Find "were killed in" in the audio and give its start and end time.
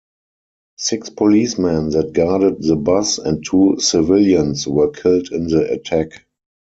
4.67-5.45